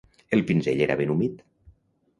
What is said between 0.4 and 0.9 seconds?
pinzell